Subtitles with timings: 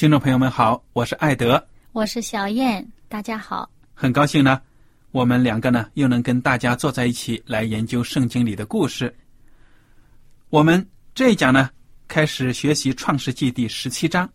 [0.00, 1.62] 听众朋友们好，我是艾德，
[1.92, 3.70] 我是小燕，大家好。
[3.92, 4.58] 很高兴呢，
[5.10, 9.14] 我们两个呢又能跟大家坐在一起来研究圣经里的故事。
[10.48, 11.68] 我们这一讲呢，
[12.08, 14.26] 开始学习创世纪第十七章。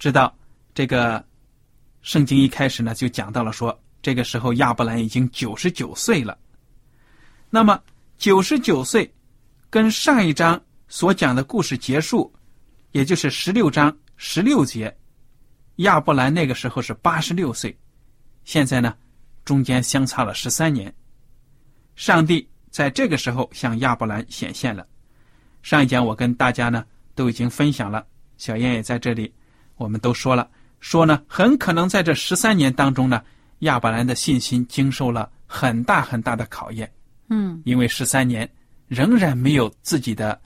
[0.00, 0.36] 知道
[0.74, 1.24] 这个
[2.02, 6.36] 圣经一开始呢就讲到了说，这个时候亚伯兰已经九十九岁了。
[7.50, 7.80] 那么
[8.18, 9.08] 九十九岁
[9.70, 12.34] 跟上一章所讲的故事结束，
[12.90, 13.96] 也就是十六章。
[14.22, 14.94] 十六节，
[15.76, 17.74] 亚伯兰那个时候是八十六岁，
[18.44, 18.94] 现在呢，
[19.46, 20.94] 中间相差了十三年。
[21.96, 24.86] 上帝在这个时候向亚伯兰显现了。
[25.62, 29.32] 上一讲我跟大家呢都已经分享了，小燕也在这里，
[29.76, 33.24] 我们都说了，说呢很可能在这十三年当中呢，
[33.60, 36.92] 亚伯兰的信心经受了很大很大的考验。
[37.30, 38.46] 嗯，因为十三年
[38.86, 40.38] 仍然没有自己的。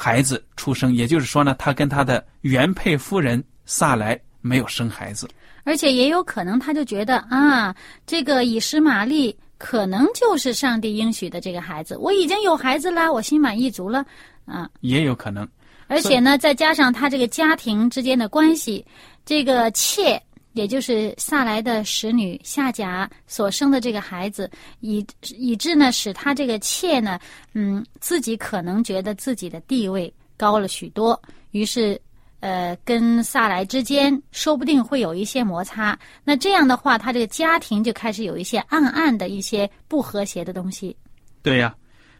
[0.00, 5.28] 孩子出生，也就是说呢，他跟他的原配夫人萨莱没有生孩子，
[5.64, 7.74] 而且也有可能他就觉得啊，
[8.06, 14.04] 这个以实玛利可能就是上帝应许的这个孩子，我已经有孩子了，我心满意足了，
[14.46, 15.46] 啊，也有可能。
[15.88, 18.86] 而且呢，再加上他这个家庭之间的关系，
[19.26, 20.22] 这个妾。
[20.54, 24.50] 也就是萨来的使女夏甲所生的这个孩子，
[24.80, 27.18] 以以致呢，使他这个妾呢，
[27.52, 31.20] 嗯，自己可能觉得自己的地位高了许多，
[31.52, 32.00] 于是，
[32.40, 35.96] 呃，跟萨来之间说不定会有一些摩擦。
[36.24, 40.96] 那这样的话，他这个家庭就开始有一些暗暗的一些不和谐的东西。
[41.42, 41.74] 对呀，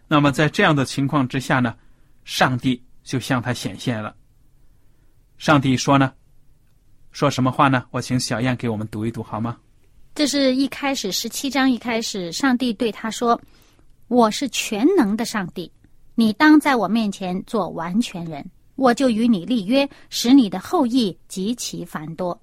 [0.06, 1.74] 那么在这样的情况之下呢，
[2.24, 4.14] 上帝就向他显现了。
[5.38, 6.12] 上帝说呢。
[7.10, 7.84] 说什么话呢？
[7.90, 9.56] 我请小燕给我们读一读好吗？
[10.14, 13.40] 这是一开始十七章一开始，上帝对他说
[14.08, 15.70] ：“我是全能的上帝，
[16.14, 18.44] 你当在我面前做完全人，
[18.76, 22.40] 我就与你立约，使你的后裔极其繁多。”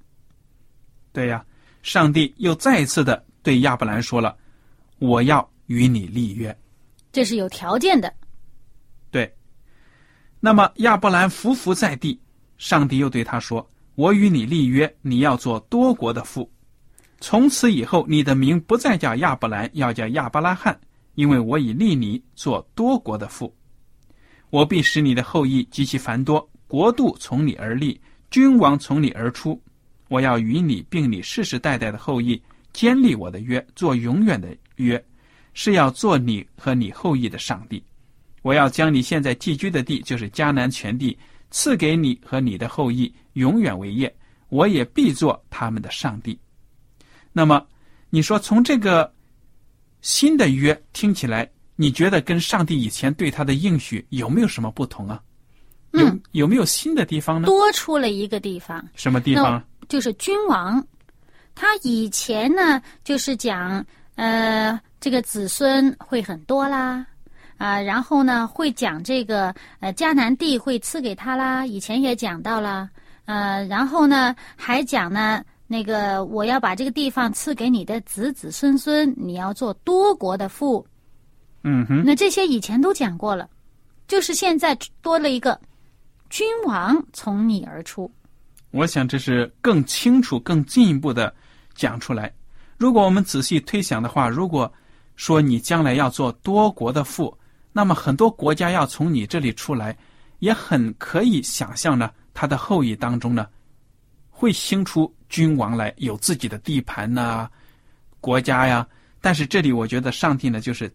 [1.14, 1.46] 对呀，
[1.84, 4.36] 上帝又再一次的对亚伯兰说了
[5.00, 6.56] ：“我要与你立约。”
[7.12, 8.14] 这是有条件的。
[9.12, 9.34] 对。
[10.40, 12.20] 那么亚伯兰伏伏在地，
[12.58, 13.66] 上帝又对他说。
[13.96, 16.52] 我与你立约，你要做多国的父。
[17.22, 20.78] 从此以后，你的名不再叫亚伯兰，要叫亚伯拉罕，
[21.16, 23.56] 因为我已立你做多国的父。
[24.50, 28.00] 我必使你的后裔极其繁多，国度从你而立，
[28.30, 29.60] 君王从你而出。
[30.10, 32.40] 我要与你并你世世代代的后裔
[32.74, 35.04] 坚立我的约，做永远的约，
[35.54, 37.82] 是要做你和你后裔的上帝。
[38.42, 41.18] 我要将你现在寄居的地，就是迦南全地。
[41.52, 44.14] 赐给你和你的后裔永远为业，
[44.50, 46.38] 我也必做他们的上帝。
[47.32, 47.66] 那么，
[48.10, 49.14] 你说从这个
[50.02, 55.22] 新的约听起来你觉得跟上帝以前对他的应许有没有什么不同啊？
[55.92, 57.46] 有嗯有没有新的地方呢？
[57.46, 59.64] 多出了一个地方，什么地方？
[59.88, 60.86] 就是君王。
[61.54, 63.86] 他以前呢，就是讲，
[64.16, 67.06] 呃，这个子孙会很多啦，
[67.58, 72.90] 啊、然后呢，会讲这个，呃，迦南地会赐给他啦，以前也讲到了，
[73.26, 80.86] 呃，然后呢，还讲呢，那个我要把这个地方赐给你的子子孙孙，你要做多国的父。
[81.64, 83.50] 嗯哼，那这些以前都讲过了，
[84.08, 85.60] 就是现在多了一个
[86.30, 88.10] 君王从你而出。
[88.70, 91.34] 我想这是更清楚、更进一步的
[91.74, 92.32] 讲出来。
[92.78, 94.72] 如果我们仔细推想的话，如果
[95.16, 97.36] 说你将来要做多国的父，
[97.72, 99.98] 那么很多国家要从你这里出来，
[100.40, 103.48] 也很可以想象呢，他的后裔当中呢，
[104.30, 107.50] 会兴出君王来，有自己的地盘呐、
[108.22, 108.88] 国家呀。
[109.22, 110.94] 但是这里我觉得上帝呢，就是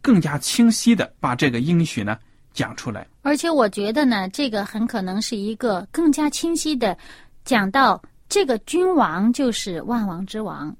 [0.00, 2.18] 更加清晰的把这个应许呢
[2.52, 3.06] 讲出来。
[3.22, 6.98] 而且我觉得呢，这个很可能是一个更加清晰的
[7.44, 10.74] 讲到这个君王就是万王之王，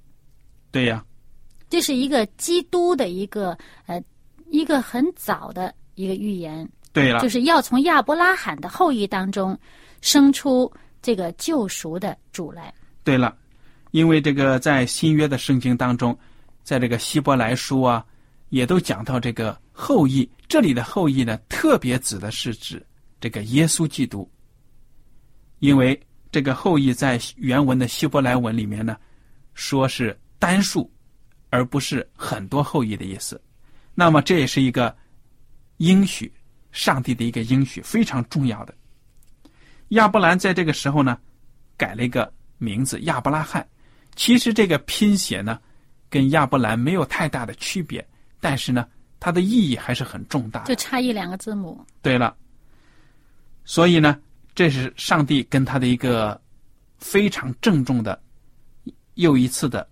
[0.70, 1.04] 对呀，
[1.68, 3.56] 这是一个基督的一个
[3.86, 4.02] 呃
[4.50, 9.56] 一个很早的一个预言，对了，就是要从亚伯拉罕的后裔当中
[10.02, 10.70] 生出
[11.00, 12.72] 这个救赎的主来。
[13.02, 13.34] 对了，
[13.93, 16.16] 因为这个在新约的圣经当中，
[16.62, 18.04] 在这个希伯来书啊，
[18.50, 20.31] 也都讲到这个后裔。
[20.46, 22.84] 这里的后裔呢，特别指的是指
[23.19, 24.31] 这个耶稣基督，
[25.60, 25.99] 因为
[26.31, 28.96] 这个后裔在原文的希伯来文里面呢，
[29.55, 30.93] 说是单数，
[31.48, 33.40] 而不是很多后裔的意思。
[33.94, 34.94] 那么这也是一个
[35.78, 36.32] 应许，
[36.70, 38.75] 上帝的一个应许，非常重要的。
[39.92, 41.18] 亚伯兰在这个时候呢，
[41.76, 43.66] 改了一个名字亚伯拉罕。
[44.14, 45.58] 其实这个拼写呢，
[46.08, 48.06] 跟亚伯兰没有太大的区别，
[48.40, 48.86] 但是呢，
[49.20, 50.74] 它的意义还是很重大的就。
[50.74, 52.34] 差一两个字母，对了，
[53.64, 54.18] 所以呢，
[54.54, 56.40] 这是上帝跟他的一个
[56.98, 58.18] 非常郑重的
[59.14, 59.86] 又一次的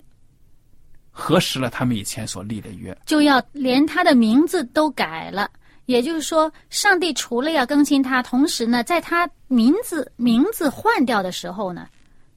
[1.10, 2.96] 核实了他们以前所立的约。
[3.04, 5.50] 就要连他的名字都改了。
[5.90, 11.88] 也就是说，上帝除了要更新他，同时呢，在他名字名字换掉的时候呢，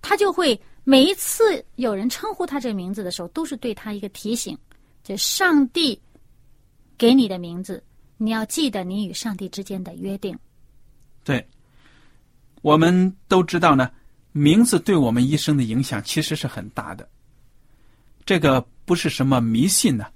[0.02, 4.58] 他就会每一次有人称呼他这个名字的时候，都是对他一个提醒：
[5.04, 6.02] 这上帝
[6.98, 7.84] 给你的名字，
[8.18, 10.36] 你要记得你与上帝之间的约定。
[11.24, 11.48] 对，
[12.64, 13.88] 我们都知道呢，
[14.32, 17.08] 名字对我们一生的影响其实是很大的。
[18.26, 20.08] 这个不是什么迷信呢，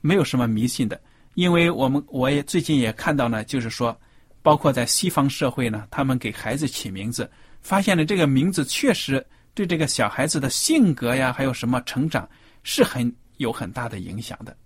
[0.00, 0.98] 没有什么迷信的，
[1.38, 3.96] 因为我们我也最近也看到呢，就是说，
[4.42, 7.30] 包括在西方社会呢，他们给孩子起名字，
[7.60, 9.24] 发现了这个名字确实
[9.54, 12.28] 对这个小孩子的性格呀，还有什么成长
[12.64, 14.56] 是很有很大的影响的。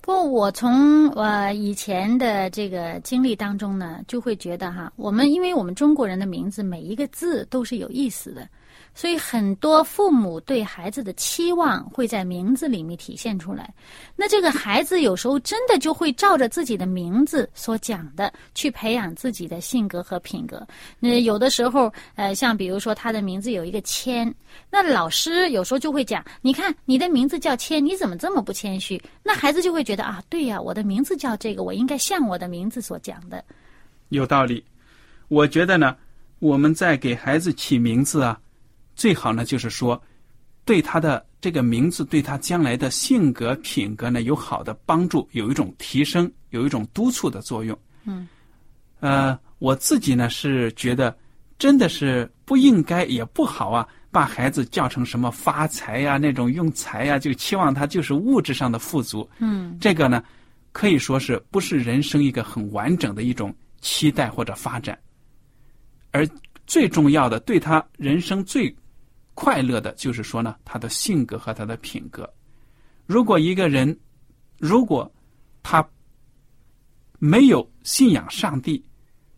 [0.00, 8.48] 不我从呃以前的这个经历当中呢，就会觉得哈，我们因为我们中国人的名字每一个字都是有意思的，
[8.94, 13.74] 所以很多父母对孩子的期望会在名字里面体现出来。
[14.14, 20.66] 那这个孩子有时候真的就会照着自己的名字所讲的去培养自己的性格和品格。
[21.00, 24.32] 那有的时候，呃，像比如说他的名字有一个谦，
[24.70, 29.02] 那老师有时候就会讲，你看你的名字叫谦，你怎么这么不谦虚？
[29.22, 33.44] 那孩子就会觉得啊，对呀，我的名字叫这个，我应该像我的名字所讲的。
[34.10, 34.62] 有道理。
[35.28, 35.96] 我觉得呢，
[36.38, 38.38] 我们在给孩子起名字啊，
[38.94, 40.00] 最好呢就是说，
[40.64, 47.78] 对他的这个名字对他将来的性格品格呢有好的帮助，有一种提升，有一种督促的作用。
[48.04, 48.28] 嗯，
[49.00, 51.16] 呃，我自己呢是觉得
[51.58, 59.28] 真的是不应该也不好啊，把孩子叫成什么发财呀、那种用财呀、就期望他就是物质上的富足。
[59.38, 60.22] 嗯，这个呢，
[60.72, 64.98] 可以说是不是人生一个很完整的一种期待或者发展，
[66.10, 66.26] 而
[66.66, 68.74] 最重要的，对他人生最
[69.34, 72.28] 快乐的，就是说呢，他的性格和他的品格。
[73.06, 73.96] 如果一个人，
[74.58, 75.10] 如果
[75.62, 75.86] 他
[77.18, 78.82] 没有信仰上帝，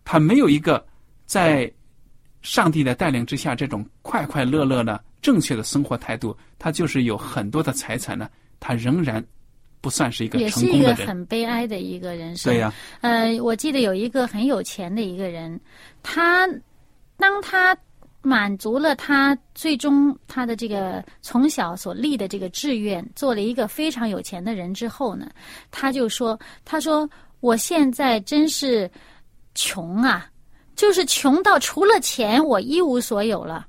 [0.05, 0.85] 他没有一个
[1.25, 1.73] 在
[2.43, 8.29] 上帝的带领之下这种快快乐乐的正确的生活态度，他就是有很多的财产呢，
[8.61, 9.25] 他仍然
[9.81, 11.07] 不算是一个也是一个成功的人。
[11.09, 12.53] 很悲哀的一个人生。
[12.53, 15.61] 对呀、呃，我记得有一个很有钱的一个人，
[16.03, 16.49] 他
[17.17, 17.77] 当他
[18.27, 25.31] 满足了他最终他的这个从小所立的这个志愿，做了一个非常有钱的人之后呢，
[25.71, 28.91] 他就说：“他说我现在真是
[29.55, 30.29] 穷啊，
[30.75, 33.65] 就是穷到除了钱我一无所有了。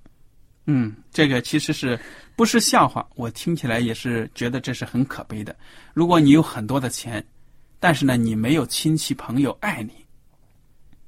[0.66, 2.00] 嗯，这个其实是
[2.36, 3.08] 不是笑话？
[3.16, 5.56] 我听起来也是觉得这是很可悲的。
[5.94, 7.24] 如果你有很多的钱，
[7.80, 9.94] 但是呢，你没有亲戚朋友爱你，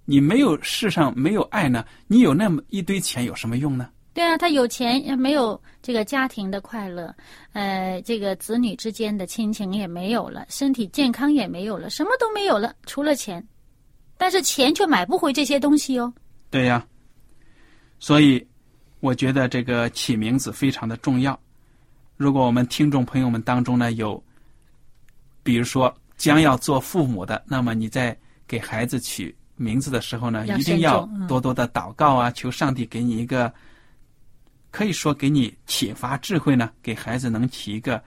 [0.10, 3.88] 你没有世上没有爱呢，你有那么一堆钱有什么用呢？
[4.12, 7.16] 对啊，他有钱也没有这个家庭的快乐，
[7.54, 13.48] 呃，这个子女之间的亲情也没有了，身体健康也没有了，什么都没有了，除了钱。
[14.18, 16.12] 但是钱却买不回这些东西哦。
[16.50, 16.84] 对呀，
[18.00, 18.44] 所以
[19.01, 21.39] 我觉得这个起名字非常的重要。
[22.18, 24.22] 如果我们听众朋友们当中呢有，
[25.44, 33.54] 比如说将要做父母的，那么你在给孩子取名字的时候呢，一定要多多的祷告啊，求上帝给你一个，
[34.72, 38.01] 可以说给你启发智慧呢，给孩子能起一个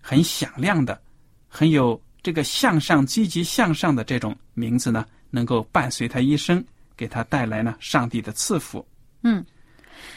[0.00, 1.00] 很响亮的、
[1.46, 6.62] 很有这个向上、积极向上的这种名字呢，能够伴随他一生，
[6.96, 8.84] 给他带来呢上帝的赐福。
[9.22, 9.44] 嗯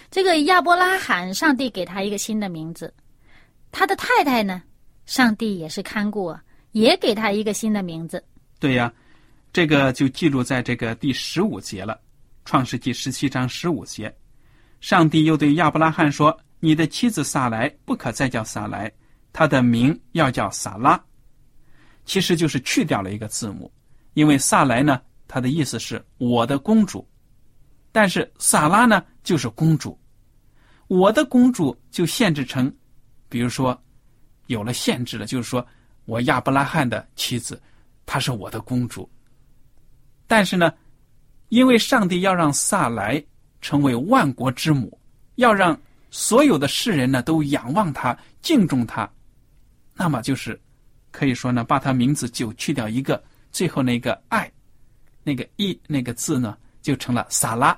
[0.09, 2.91] 这个亚伯拉罕，上帝给他一个新的名字，
[3.71, 4.63] 他的太太呢，
[5.05, 8.23] 上帝也是看顾啊，也给他一个新的名字。
[8.59, 8.91] 对呀，
[9.51, 11.93] 这个就记录在这个第十五节了，
[12.45, 14.15] 《创世纪》十七章十五节。
[14.79, 18.91] 上帝又对亚伯拉罕说：“你的妻子撒来不可再叫撒来，
[19.33, 21.01] 她的名要叫撒拉。”
[22.05, 23.71] 其实就是去掉了一个字母，
[24.13, 27.07] 因为撒来呢，它的意思是我的公主，
[27.91, 29.99] 但是撒拉呢就是公主，
[30.87, 32.71] 我的公主就限制成，
[33.27, 33.79] 比如说
[34.45, 35.65] 有了限制了，就是说
[36.05, 37.59] 我亚伯拉罕的妻子。
[38.05, 39.09] 她是我的公主。
[40.29, 40.71] 但是呢，
[41.47, 43.21] 因为上帝要让萨莱
[43.61, 44.95] 成为万国之母，
[45.37, 45.75] 要让
[46.11, 49.09] 所有的世人呢都仰望她、敬重她，
[49.95, 50.59] 那么就是
[51.09, 53.21] 可以说呢，把她名字就去掉一个，
[53.51, 54.49] 最后那个爱，
[55.23, 57.75] 那个一那个字呢，就成了萨拉。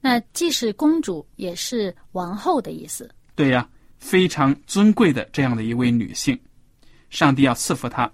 [0.00, 3.08] 那既是公主，也是王后的意思。
[3.36, 3.68] 对呀，
[3.98, 6.36] 非常尊贵的这样的一位女性，
[7.10, 8.12] 上帝要赐福她。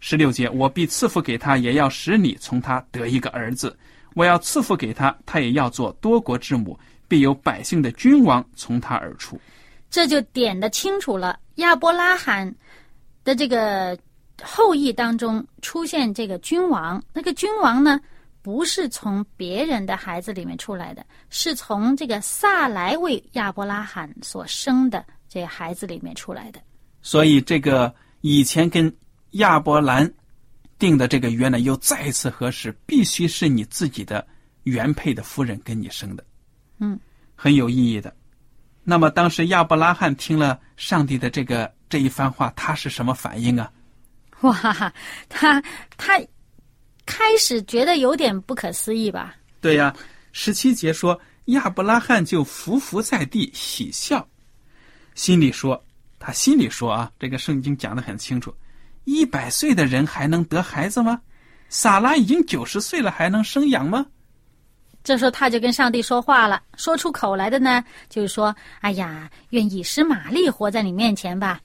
[0.00, 3.76] 十六节，我必赐福给他，也要使你从他得一个儿子。
[4.14, 9.38] 我要赐福给他，他也要做多国之母，必有百姓的君王从他而出。
[9.90, 11.38] 这就点得清楚了。
[11.56, 12.52] 亚伯拉罕
[13.24, 13.98] 的这个
[14.42, 18.00] 后裔当中出现这个君王，那个君王呢，
[18.42, 26.60] 不是从别人的孩子里面出来的，是从这个萨莱为亚伯拉罕所生的这个孩子里面出来的。
[27.02, 28.92] 所以，这个以前跟
[29.32, 30.10] 亚伯兰
[30.78, 34.26] 定的这个约呢，又再一次核实，必须是你自己的
[34.62, 36.24] 原配的夫人跟你生的。
[36.78, 36.98] 嗯，
[37.34, 38.14] 很有意义的。
[38.84, 43.70] 那么，当时亚伯拉罕听了上帝的这个这一番话，他是什么反应啊？
[44.40, 44.92] 哇，
[45.28, 45.62] 他
[45.96, 46.18] 他
[47.04, 49.34] 开始觉得有点不可思议吧？
[49.60, 49.94] 对呀，
[50.32, 54.26] 十七节说亚伯拉罕就伏伏在地喜笑，
[55.14, 55.84] 心里说
[56.18, 58.54] 他心里说啊，这个圣经讲的很清楚，
[59.08, 61.18] 一百岁的人还能得孩子吗？
[61.70, 64.04] 撒拉已经九十岁了，还能生养吗？
[65.02, 71.58] 这时候他就跟上帝说话了，说出口来的呢，就是说：“哎呀，愿以实玛利活在你面前吧。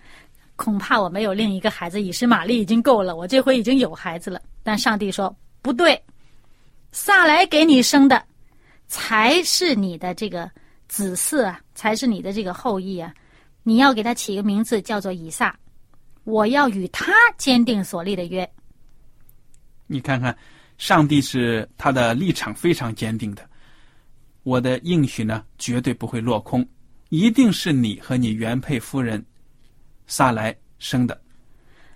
[0.56, 6.02] 恐怕我没有另一个孩子，以实玛利已经够了，我这回已经有孩子了。”但上帝说：“不对，
[6.94, 8.24] 撒来给你生的，
[8.88, 10.50] 才是你的这个
[10.88, 13.14] 子嗣啊，才是你的这个后裔啊。
[13.64, 15.54] 你要给他起个名字，叫做以撒。
[16.24, 18.50] 我要与他坚定所立的约。”
[19.88, 20.36] 你看看，
[20.78, 23.48] 上帝是他的立场非常坚定的。
[24.44, 26.68] 我的应许呢，绝对不会落空，
[27.10, 29.24] 一定是你和你原配夫人
[30.08, 31.22] 萨莱生的，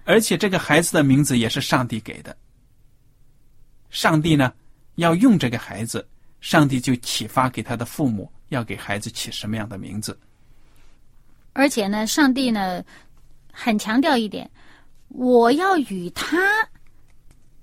[0.05, 2.35] 而且这个孩子的名字也是上帝给的。
[3.89, 4.53] 上帝呢，
[4.95, 6.07] 要用这个孩子，
[6.39, 10.17] 上帝就启发给他的父母，要给孩子起什么样的名字。
[11.53, 12.83] 而且呢，上帝呢，
[13.59, 14.47] 很强调一点，
[15.07, 16.37] 我要与他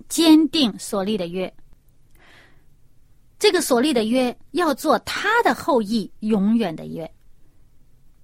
[0.08, 1.52] 坚定所立的约。
[3.38, 7.08] 这个所立的约要做他的后裔永远的约。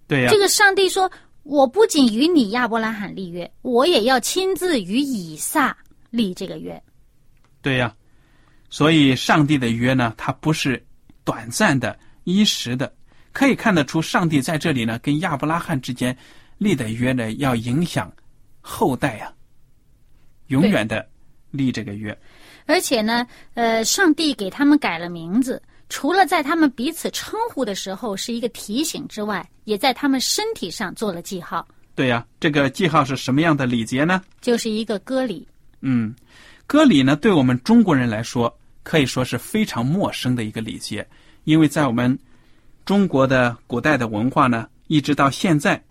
[0.08, 1.08] 对呀、这个上帝说
[1.44, 5.76] ：“我不仅与你亚伯拉罕立约，我也要亲自与以撒
[6.10, 6.82] 立这个约。
[7.62, 7.94] 对呀、
[8.68, 10.84] 所以上帝的约呢，它不是
[11.22, 12.92] 短暂的、一时的，
[13.30, 16.16] 可以看得出，上帝在这里呢，跟亚伯拉罕之间
[16.60, 18.12] 立的约呢，要影响
[18.60, 19.32] 后代啊、
[20.48, 21.08] 永远的
[21.50, 22.16] 立这个约。
[22.66, 34.20] 而且呢，呃，上帝给他们改了名字，除了在他们彼此称呼的时候是一个提醒之外，也在他们身体上做了记号，对呀、这个记号是什么样的礼节呢？
[34.42, 35.48] 就是一个割礼。
[35.80, 36.14] 嗯，
[36.66, 41.08] 割礼呢，对我们中国人来说，可以说是非常陌生的一个礼节，
[41.44, 42.16] 因为在我们
[42.84, 45.82] 中国的古代的文化呢，一直到现在，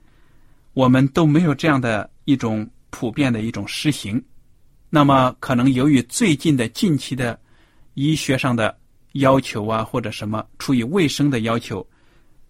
[0.79, 4.24] 我们都没有这样的一种普遍的一种实行。
[4.89, 7.38] 那么可能由于最近的近期的
[7.95, 8.74] 医学上的
[9.12, 11.86] 要求啊，或者什么出于卫生的要求，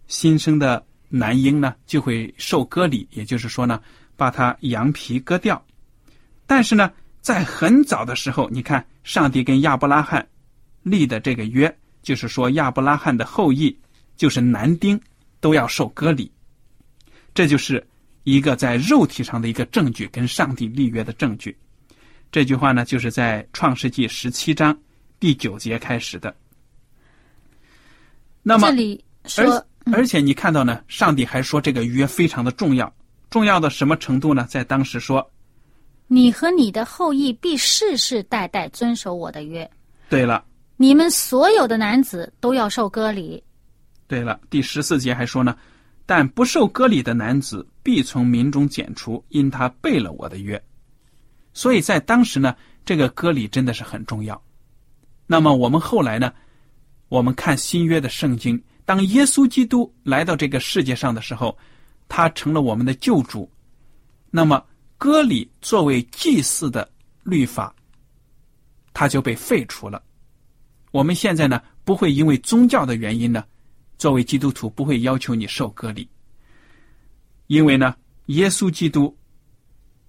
[0.05, 3.81] 新生的男婴呢就会受割礼，也就是说呢，
[4.15, 5.59] 把他羊皮割掉。
[6.45, 10.23] 但是呢，在很早的时候，你看上帝跟亚伯拉罕
[10.83, 13.75] 立的这个约，就是说亚伯拉罕的后裔
[14.15, 15.01] 就是男丁
[15.39, 16.31] 都要受割礼，
[17.33, 17.83] 这就是
[18.23, 21.57] 一个在肉体上的一个证据，跟上帝立约的证据。
[22.31, 24.77] 这句话呢，就是在创世纪十七章
[25.19, 26.35] 第九节开始的。
[28.43, 29.45] 那么这，里说
[29.85, 32.93] 而而且你看到呢，上帝还说这个约非常的重要，
[33.29, 34.45] 重要到什么程度呢？
[34.47, 35.27] 在当时说，
[36.07, 39.69] 你和你的后裔必世世代代遵守我的约，
[40.07, 40.45] 对了，
[40.77, 43.43] 你们所有的男子都要受割礼。
[44.07, 45.55] 对了，第十四节还说呢，
[46.09, 50.59] 但不受割礼的男子必从民中剪除，因他背了我的约。
[51.53, 54.41] 所以在当时呢，这个割礼真的是很重要。
[55.27, 56.33] 那么我们后来呢，
[57.09, 61.55] 我们看新约的圣经，当耶稣基督来到这个世界上的时候，
[62.07, 63.47] 他成了我们的救主。
[64.31, 64.65] 那么
[64.97, 67.71] 割礼作为祭祀的律法，
[68.93, 70.01] 它就被废除了。
[70.89, 73.43] 我们现在呢，不会因为宗教的原因呢，
[73.99, 76.09] 作为基督徒不会要求你受割礼，
[77.47, 77.93] 因为呢，
[78.27, 79.15] 耶稣基督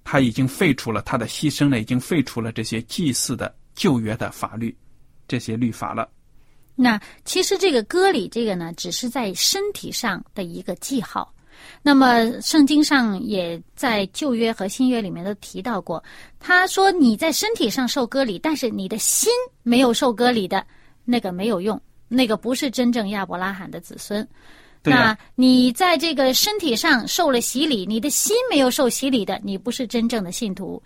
[0.05, 4.75] 他已经废除了他的牺牲呢，已经废除了这些祭祀的旧约的法律，
[5.27, 6.09] 这些律法了。
[6.77, 11.35] 那其实这个割礼这个呢，只是在身体上的一个记号。
[11.83, 16.03] 那么圣经上也在旧约和新约里面都提到过，
[16.39, 19.31] 他说你在身体上受割礼，但是你的心
[19.63, 20.65] 没有受割礼的，
[21.05, 21.79] 那个没有用，
[22.11, 24.27] 那个不是真正亚伯拉罕的子孙。
[24.83, 30.83] 那你在这个身体上受了洗礼，你的心没有受洗礼的，你不是真正的信徒。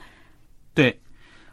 [0.75, 1.01] 对，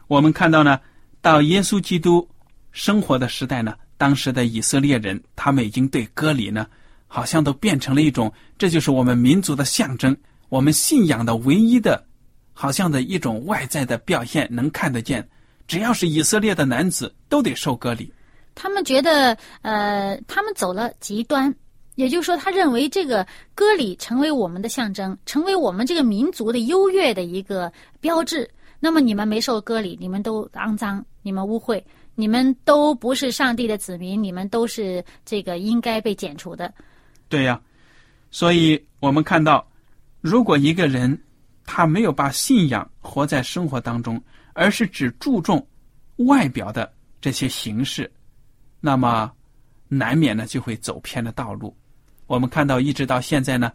[0.08, 0.78] 我们看到呢，
[1.20, 2.28] 到耶稣基督
[2.72, 6.66] 生活的时代呢，当时的以色列人，他们已经对割礼呢，
[7.06, 10.16] 好像都变成了一种，这就是我们民族的象征，
[10.48, 12.04] 我们信仰的唯一的，
[12.52, 15.26] 好像的一种外在的表现，能看得见。
[15.68, 18.12] 只要是以色列的男子，都得受割礼。
[18.54, 21.54] 他们觉得，呃，他们走了极端，
[21.94, 28.48] 也就是说，他认为这个割礼成为我们的象征，成为我们这个民族的优越的一个标志。
[28.78, 31.82] 那么你们没受割礼，你们都肮脏，你们污秽，
[32.14, 36.72] 你们都不是上帝的子民，你们都是这个应该被剪除的。
[37.28, 37.60] 对呀、
[38.30, 39.66] 所以我们看到，
[40.20, 41.16] 如果一个人
[41.64, 44.20] 他没有把信仰活在生活当中，
[44.52, 45.64] 而是只注重
[46.16, 48.10] 外表的这些形式，
[48.84, 49.32] 那么
[49.88, 51.74] 难免呢就会走偏了道路。
[52.26, 53.72] 我们看到，一直到现在呢，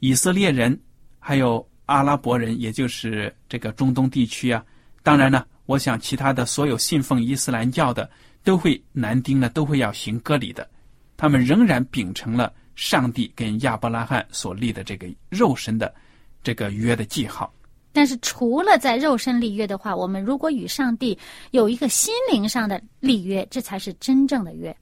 [0.00, 0.78] 以色列人
[1.18, 4.62] 还有阿拉伯人，也就是这个中东地区啊，
[5.02, 8.08] 当然呢，我想其他的所有信奉伊斯兰教的
[8.44, 10.68] 都会男丁呢都会要行割礼的，
[11.16, 15.94] 他们仍然秉承了上帝跟亚伯拉罕所立的这个肉身的
[16.42, 17.52] 这个约的记号。
[17.92, 21.18] 但是除了在肉身立约的话，我们如果与上帝
[21.50, 24.74] 有一个心灵上的立约，这才是真正的约。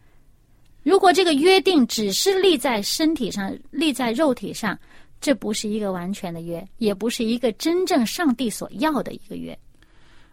[0.83, 4.79] 如果这个约定只是立在身体上、立在肉体上，
[5.21, 9.59] 这不是一个完全的约，也不是一个真正上帝所要的一个约。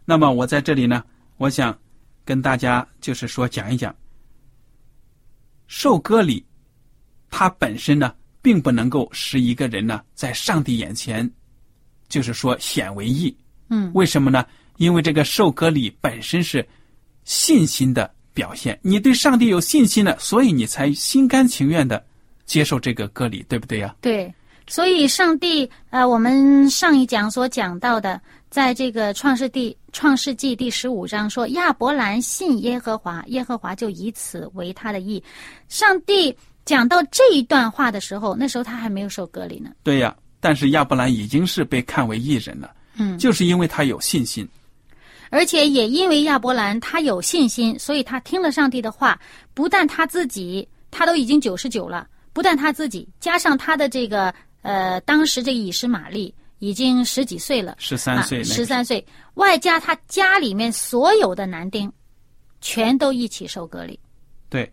[0.05, 1.03] 那么我在这里呢，
[1.37, 1.77] 我想
[2.23, 3.93] 跟大家就是说讲一讲，
[5.67, 6.45] 受割礼，
[7.29, 11.29] 它本身呢，并不能够使一个人呢在上帝眼前，
[12.15, 13.35] 就是说显为义。
[13.69, 14.45] 嗯，为什么呢？
[14.77, 16.65] 因为这个受割礼本身是
[17.25, 22.01] 信心的表现，你对上帝有信心了，所以你才心甘情愿的
[22.45, 23.93] 接受这个割礼，对不对呀？
[23.99, 24.33] 对，
[24.65, 35.21] 所以上帝，呃，我们上一讲所讲到的，在这个创世纪创世纪第十五章说，亚伯兰信耶和华，耶和华就以此为他的义。
[35.67, 39.71] 上帝讲到这一段话的时候，那时候他还没有受割礼呢。
[39.83, 40.15] 对呀。
[40.45, 44.47] 但是亚伯兰已经是被看为义人了，嗯，就是因为他有信心。
[45.31, 49.19] 而且也因为亚伯兰他有信心，所以他听了上帝的话，
[49.55, 54.31] 不但他自己，他都已经九十九了，不但他自己，加上他的这个
[54.61, 59.03] 呃，当时这个以实玛利已经十几岁了，十三岁那个十三岁，
[59.33, 61.91] 外加他家里面所有的男丁，
[62.61, 63.99] 全都一起受割礼。
[64.47, 64.71] 对，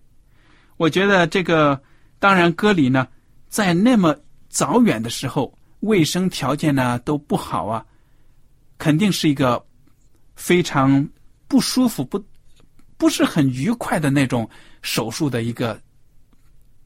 [0.76, 1.80] 我觉得这个
[2.18, 3.08] 当然割礼呢，
[3.48, 4.14] 在那么
[4.50, 5.50] 早远的时候，
[5.82, 7.84] 卫生条件呢都不好啊，
[8.78, 9.64] 肯定是一个
[10.34, 11.08] 非常
[11.46, 12.20] 不舒服、不
[12.96, 14.48] 不是很愉快的那种
[14.80, 15.80] 手术的一个。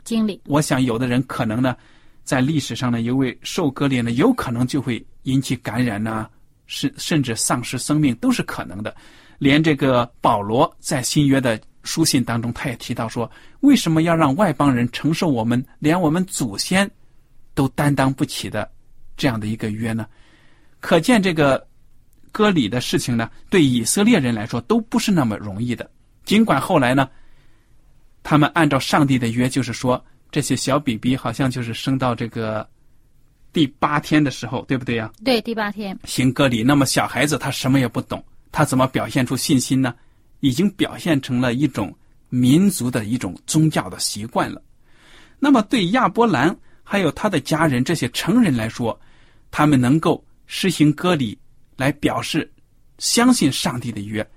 [0.03, 1.77] 经历我想有的人可能呢，
[2.23, 6.29] 在历史上呢，因为受割礼呢，有可能就会引起感染呐、
[6.67, 8.95] 甚甚至丧失生命都是可能的。
[9.39, 13.31] 连这个保罗在新约的书信当中，他也提到说：
[13.61, 16.91] 为什么要让外邦人承受我们连我们祖先
[17.55, 18.71] 都担当不起的
[19.17, 20.07] 这样的一个约呢？
[20.81, 21.67] 可见这个
[22.31, 25.91] 割礼的事情呢，对以色列人来说都不是那么容易的。
[26.25, 27.09] 尽管后来呢，
[28.23, 32.69] 他们按照上帝的约，就是说这些小 BB 好像就是生到这个
[33.53, 35.11] 第八天的时候，对不对呀？
[35.25, 36.63] 对，第八天行割礼。
[36.63, 39.95] 那么小孩子他什么也不懂，他怎么表现出信心呢？
[40.41, 41.97] 已经表现成了一种
[42.29, 44.63] 民族的一种宗教的习惯了。
[45.39, 48.99] 那么对亚伯兰还有他的家人这些成人来说，
[49.59, 51.39] 他们能够实行割礼
[51.79, 52.53] 来表示
[52.99, 54.29] 相信上帝的约。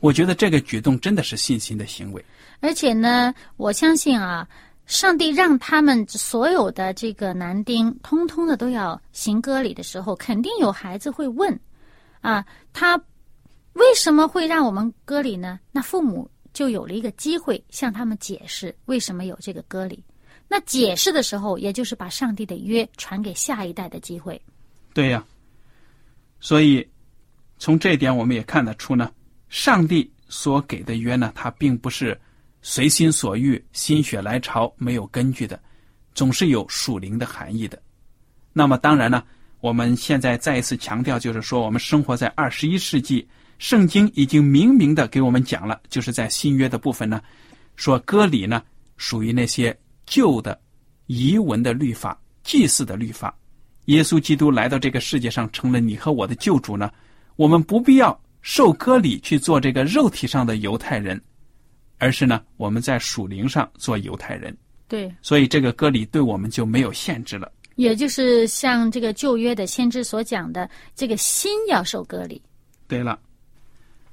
[0.00, 2.24] 我觉得这个举动真的是信心的行为，
[2.60, 4.48] 而且呢，我相信啊，
[4.86, 11.60] 上帝让他们所有的这个男丁通通的都要行割礼的时候，肯定有孩子会问，
[12.22, 12.96] 啊，他
[13.74, 15.60] 为什么会让我们割礼呢？
[15.72, 20.02] 那父母就有了一个机会向他们解释为什么有这个割礼。
[20.48, 24.40] 那解释的时候，也就是把上帝的约传给下一代的机会。
[24.94, 25.22] 对呀，
[26.40, 26.88] 所以
[27.58, 29.10] 从这一点我们也看得出呢。
[29.50, 32.18] 上帝所给的约呢，它并不是
[32.62, 35.60] 随心所欲、心血来潮、没有根据的，
[36.14, 37.80] 总是有属灵的含义的。
[38.52, 39.22] 那么，当然呢，
[39.60, 43.28] 我们现在再一次强调，就是说，我们生活在二十一世纪，
[43.58, 47.22] 圣经已经明明的给我们讲了，就是在新约的部分呢，
[47.76, 48.62] 说割礼呢
[48.96, 49.76] 属于那些
[50.06, 50.60] 旧的
[51.06, 53.36] 遗文的律法、祭祀的律法。
[53.86, 56.90] 耶稣基督来到这个世界上，成了你和我的救主呢，
[57.36, 58.18] 我们不必要。
[58.46, 61.18] 受割礼去做这个肉体上的犹太人，
[61.96, 64.54] 而是呢，我们在属灵上做犹太人。
[64.86, 67.50] 对，所以这个割礼对我们就没有限制了。
[67.76, 72.42] 也就是像这个旧约的先知所讲的，这个心要受割礼。
[72.86, 73.18] 对了，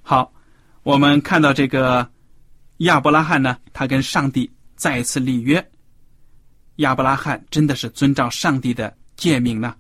[0.01, 0.31] 好，
[0.83, 2.09] 我们看到这个
[2.77, 5.61] 亚伯拉罕呢，他跟上帝再一次立约。
[6.77, 9.75] 亚伯拉罕真的是遵照上帝的诫命呢，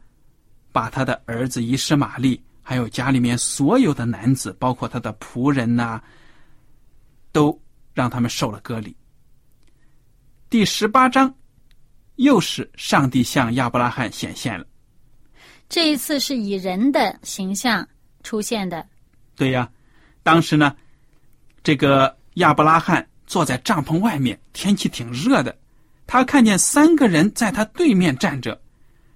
[0.71, 2.39] 把他的儿子以实玛利。
[2.61, 5.99] 还有家里面所有的男子，包括他的仆人呐，
[7.31, 7.59] 都
[7.91, 8.95] 让他们受了割礼。
[10.47, 11.33] 第十八章，
[12.17, 14.65] 又是上帝向亚伯拉罕显现了。
[15.67, 17.85] 这一次是以人的形象
[18.21, 18.87] 出现的。
[19.35, 19.67] 对呀，
[20.21, 20.75] 当时呢，
[21.63, 25.57] 这个亚伯拉罕坐在帐篷外面，天气挺热的，
[26.05, 28.60] 他看见三个人在他对面站着。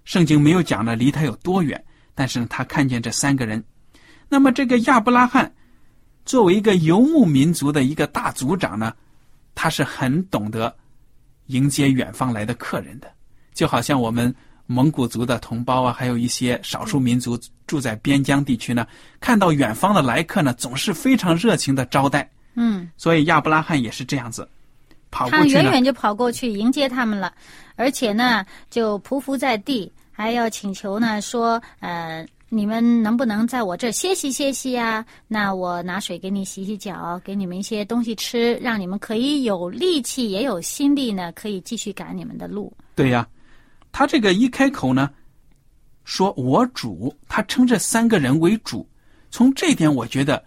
[0.06, 1.84] 圣经没有讲呢，离他有多远。
[2.18, 3.62] 但是呢，他看见这三个人，
[4.30, 5.54] 那么这个亚伯拉罕
[6.24, 8.94] 作为一个游牧民族的一个大族长呢，
[9.54, 10.74] 他是很懂得
[11.48, 13.12] 迎接远方来的客人的，
[13.54, 14.34] 就好像我们
[14.66, 17.38] 蒙古族的同胞啊，还有一些少数民族
[17.68, 18.88] 住在边疆地区呢，
[19.20, 22.32] 看到远方的来客呢，总是非常热情的招待。
[22.56, 24.48] 嗯，所以亚伯拉罕也是这样子，
[25.16, 27.34] 跑过去他远远就跑过去迎接他们了，
[27.78, 29.90] 而且呢，就匍匐在地。
[30.12, 35.06] 还要请求呢，说呃，你们能不能在我这歇息歇息啊？
[35.28, 42.72] 那我拿水给你洗洗脚，给你们一些东西吃，让你们可以有力气，也有心力呢，可以继续赶你们的路。
[42.96, 43.28] 对呀，
[43.92, 45.10] 他这个一开口呢，
[46.06, 48.88] 说我主，他称这三个人为主，
[49.32, 50.42] 从这点我觉得，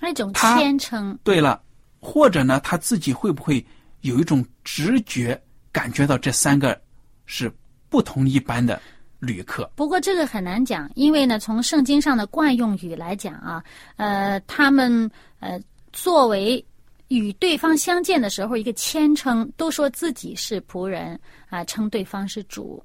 [0.00, 1.18] 那种谦称。
[1.24, 1.60] 对了，
[1.98, 3.66] 或者呢，他自己会不会
[4.06, 5.40] 有一种直觉
[5.70, 6.80] 感觉到这三个
[7.26, 7.52] 是？
[7.88, 8.82] 不同一般的
[9.20, 13.62] 旅客，不过这个很难讲，因为呢，从圣经上的惯用语来讲啊，
[13.94, 15.58] 呃，他们呃
[15.92, 16.62] 作为
[17.08, 22.82] 与对方相见的时候一个谦称，都说自己是仆人啊，称对方是主。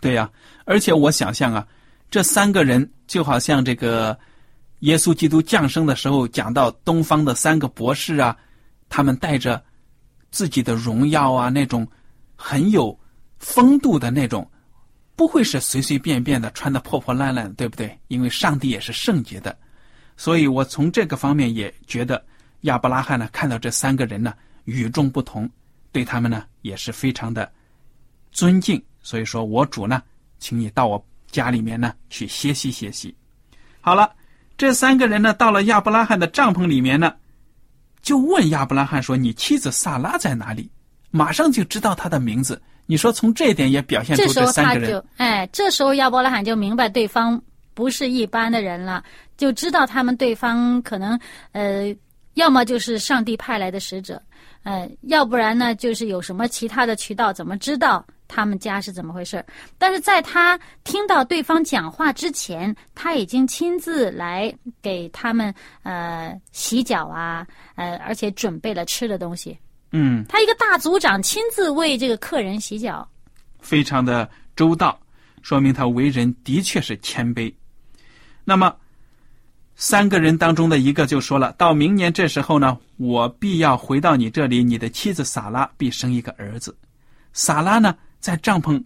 [0.00, 0.28] 对呀，
[0.64, 1.64] 而且我想象啊，
[2.10, 4.18] 这三个人就好像这个
[4.80, 8.36] 耶稣基督降生的时候讲到东方的三个博士啊，
[8.88, 9.62] 他们带着
[10.32, 11.86] 自己的荣耀啊，那种
[12.34, 12.98] 很有。
[13.44, 14.48] 风度的那种，
[15.16, 17.98] 不会是随随便便的穿的破破烂烂，对不对？
[18.06, 19.58] 因为上帝也是圣洁的，
[20.16, 22.24] 所以我从这个方面也觉得
[22.60, 25.50] 亚伯拉罕呢，看到这三个人呢与众不同，
[25.90, 27.50] 对他们呢也是非常的
[28.30, 28.80] 尊敬。
[29.00, 30.00] 所以说我主呢，
[30.38, 33.12] 请你到我家里面呢去歇息歇息。
[33.80, 34.14] 好了，
[34.56, 37.12] 这三个人呢到了亚伯拉罕的帐篷里面呢，
[38.02, 40.68] 就问亚伯拉罕说：“你妻子萨拉在哪里？”
[41.10, 42.60] 马上就知道他的名字。
[42.86, 44.82] 你说从这一点也表现出这三个人。
[44.82, 47.40] 这时候他就哎，这时候亚伯拉罕就明白对方
[47.74, 49.02] 不是一般的人了，
[49.36, 51.18] 就知道他们对方可能
[51.52, 51.94] 呃，
[52.34, 54.20] 要么就是上帝派来的使者，
[54.64, 59.44] 呃，要不然呢就是有什么其他的渠道，怎么知道他们家是怎么回事。
[59.78, 69.58] 但是在他听到对方讲话之前，他已经亲自来给他们呃洗脚啊，呃，而且准备了吃的东西。
[69.90, 73.06] 嗯，他一个大族长亲自为这个客人洗脚，
[73.60, 74.98] 非常的周到，
[75.42, 77.52] 说明他为人的确是谦卑。
[78.44, 78.74] 那么，
[79.76, 86.74] 三个人当中的一个就说了：“到明年这时候呢，我必要回到你这里，你的妻子撒拉必生一个儿子。”
[87.34, 88.82] 撒拉呢，在帐篷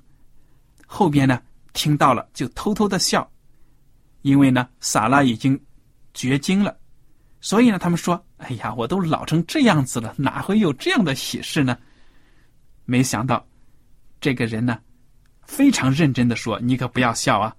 [0.86, 1.40] 后边呢，
[1.74, 3.30] 听到了就偷偷的笑，
[4.22, 5.60] 因为呢，撒拉已经
[6.14, 6.74] 绝经了，
[7.42, 11.76] 所以呢，他们说：“哎呀，我都老成这样子了，哪会有这样的喜事呢？”
[12.86, 13.46] 没想到，
[14.22, 14.78] 这个人呢，
[15.42, 17.54] 非常认真的说：“你可不要笑啊！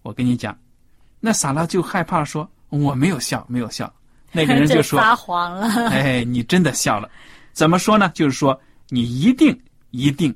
[0.00, 0.58] 我跟你讲。”
[1.20, 3.92] 那撒拉就害怕说：“我没有笑，没有笑。”
[4.32, 7.10] 那个人就 说：“撒谎了。”哎，你真的笑了？
[7.52, 8.08] 怎么说呢？
[8.14, 9.54] 就是说，你一定
[9.90, 10.34] 一定，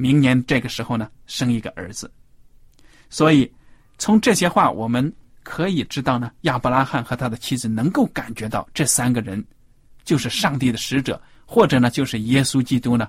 [0.00, 2.10] 明年这个时候呢，生一个儿子。
[3.10, 3.50] 所以，
[3.98, 9.44] 从这些话我们可以知道呢，亚伯拉罕和他的妻子能够感觉到这三个人
[10.04, 13.08] 就是上帝的使者，或者呢，就是耶稣基督呢。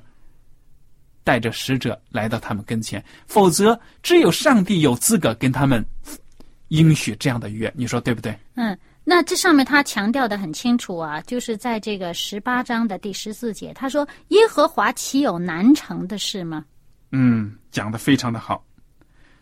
[1.24, 5.86] 带着使者来到他们跟前，否则只有上帝有资格跟他们
[6.70, 7.72] 应许这样的约。
[7.76, 8.36] 你说对不对？
[8.56, 16.66] 嗯，那这上面他强调的很清楚啊，就是在这个十八章的第十四节，他说：“耶和华岂有难成的事吗？”
[17.12, 18.66] 嗯，讲的非常的好，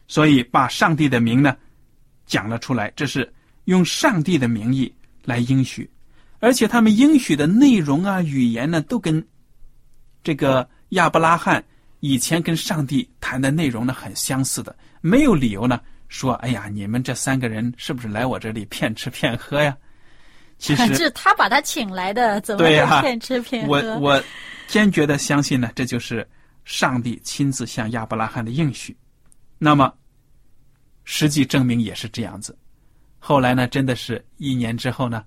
[0.08, 1.56] 所以把上帝的名呢
[2.26, 3.32] 讲了出来，这是
[3.66, 5.90] 用上帝的名义来应许，
[6.40, 9.26] 而且他们应许的内容啊、语言呢，都跟
[10.24, 11.64] 这个亚伯拉罕。
[12.02, 19.76] 以前跟上帝谈的内容呢很相似的，没有理由呢说，哎呀，你们这三个人是不是来我这里骗吃骗喝呀？
[20.58, 22.64] 其实 是他把他请来的，怎么？
[23.02, 23.74] 骗吃骗喝？
[23.74, 24.24] 我我
[24.66, 26.26] 坚决的相信呢，这就是
[26.70, 28.96] 上帝亲自向亚伯拉罕的应许。
[29.58, 29.92] 那么，
[31.04, 32.56] 实际证明也是这样子。
[33.18, 35.26] 后来呢，真的是一年之后呢，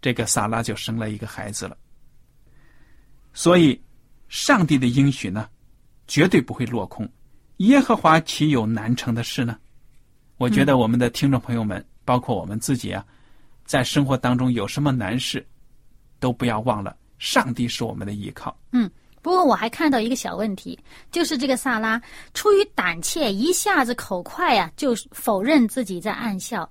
[0.00, 1.76] 这个萨拉就生了一个孩子了。
[3.32, 3.80] 所以。
[4.28, 5.46] 上帝的应许呢，
[6.06, 7.06] 绝对不会落空。
[7.58, 9.58] 耶和华岂有难成的事呢？
[10.38, 13.04] 我觉得我们的听众朋友们，包括我们自己啊，
[13.66, 15.46] 在生活当中有什么难事，
[16.18, 18.58] 都不要忘了，上帝是我们的依靠。
[18.70, 18.90] 嗯，
[19.22, 20.78] 不过我还看到一个小问题，
[21.10, 22.02] 就是这个萨拉
[22.34, 26.68] 出于胆怯，一下子口快呀，就否认自己在暗笑。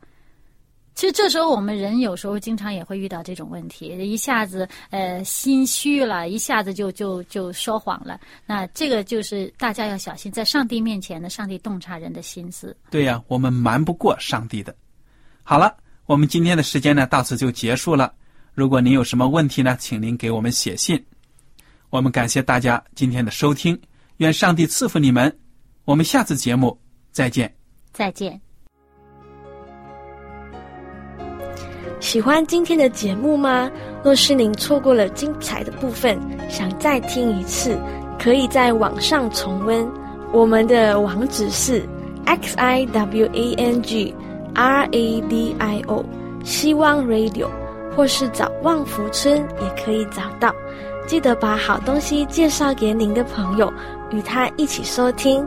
[0.94, 8.20] 其实这时候我们人有时候经常也会遇到这种问题，一下子呃心虚了，一下子就就就说谎了。
[8.46, 12.76] 那这个就是大家要小心，在上帝面前呢，上帝洞察人的心思。
[12.90, 14.76] 对呀，我们瞒不过上帝的。
[15.44, 15.74] 好了，
[16.06, 18.14] 我们今天的时间呢到此就结束了。
[18.54, 21.02] 如果您有什么问题呢，请您给我们写信。
[21.92, 23.78] 我们感谢大家今天的收听，
[24.18, 25.38] 愿上帝赐福你们。
[25.84, 26.80] 我们下次节目
[27.12, 27.54] 再见。
[27.92, 28.40] 再见。
[32.00, 33.70] 喜欢今天的节目吗？
[34.06, 36.18] 若是您错过了精彩的部分，
[36.50, 37.78] 想再听一次，
[38.18, 39.86] 可以在网上重温。
[40.32, 41.86] 我们的网址是
[42.26, 44.16] x i w a n g
[44.54, 46.06] r a d i o
[46.46, 47.50] 希望 Radio，
[47.94, 50.56] 或是找旺福村也可以找到。
[51.12, 53.70] 记得把好东西介绍给您的朋友，
[54.12, 55.46] 与他一起收听。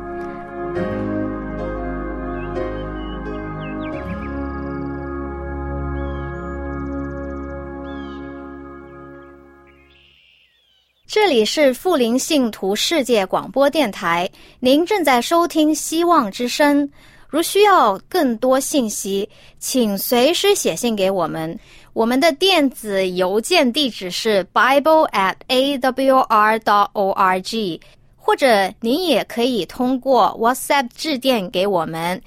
[11.06, 14.28] 这里是富林信徒世界广播电台，
[14.60, 16.86] 您正在收听《希望之声》。
[17.26, 21.58] 如需要更多信息，请随时写信给我们。
[21.94, 27.80] 我们的电子邮件地址是 bible at a w r dot o r g，
[28.16, 32.20] 或者您也可以通过 WhatsApp 致电给我们，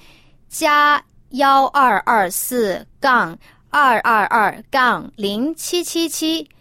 [0.48, 6.48] 加幺二二四杠二二二杠零七七七。